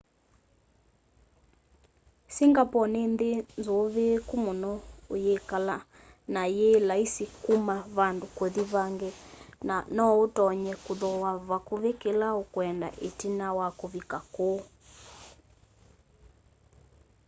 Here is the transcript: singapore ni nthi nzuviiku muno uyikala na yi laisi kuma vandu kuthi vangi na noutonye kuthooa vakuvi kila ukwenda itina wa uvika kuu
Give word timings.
singapore 2.35 2.89
ni 2.93 3.01
nthi 3.13 3.31
nzuviiku 3.59 4.33
muno 4.45 4.71
uyikala 5.13 5.77
na 6.33 6.41
yi 6.55 6.69
laisi 6.87 7.25
kuma 7.43 7.75
vandu 7.97 8.25
kuthi 8.37 8.63
vangi 8.73 9.09
na 9.67 9.75
noutonye 9.95 10.73
kuthooa 10.85 11.31
vakuvi 11.49 11.91
kila 12.01 12.27
ukwenda 12.43 12.87
itina 13.07 13.47
wa 13.57 13.67
uvika 13.85 14.17
kuu 14.33 14.59